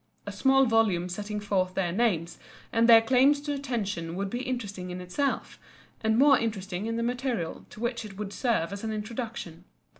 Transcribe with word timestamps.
A 0.25 0.31
small 0.31 0.65
volume 0.65 1.09
setting 1.09 1.39
forth 1.39 1.75
their 1.75 1.91
names 1.91 2.39
and 2.73 2.89
their 2.89 3.03
claims 3.03 3.39
to 3.41 3.53
attention 3.53 4.15
would 4.15 4.31
be 4.31 4.41
interesting 4.41 4.89
in 4.89 4.99
itself, 4.99 5.59
and 6.03 6.17
more 6.17 6.39
interesting 6.39 6.87
in 6.87 6.95
the 6.97 7.03
material 7.03 7.67
to 7.69 7.79
which 7.79 8.03
it 8.03 8.17
would 8.17 8.33
serve 8.33 8.73
as 8.73 8.83
an 8.83 8.91
introduction. 8.91 9.63